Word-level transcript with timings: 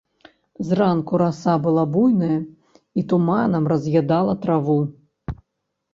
Зранку 0.67 1.19
раса 1.21 1.53
была 1.67 1.83
буйная, 1.95 2.39
і 3.01 3.03
туманам 3.15 3.69
раз'ядала 3.75 4.33
траву. 4.47 4.79